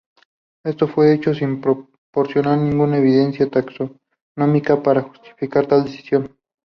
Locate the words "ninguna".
2.57-2.97